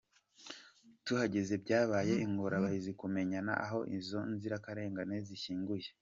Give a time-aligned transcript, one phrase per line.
[1.05, 5.89] Tuhageze byabaye ingorabahizi kumenya aho izo nzirakarengane zishyinguye.